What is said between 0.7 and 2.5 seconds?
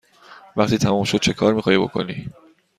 تمام شد چکار می خواهی بکنی؟